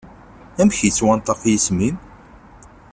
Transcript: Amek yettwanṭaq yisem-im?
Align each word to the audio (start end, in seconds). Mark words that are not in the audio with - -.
Amek 0.61 0.79
yettwanṭaq 0.81 1.41
yisem-im? 1.45 1.97